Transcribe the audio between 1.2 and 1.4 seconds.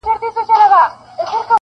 وي-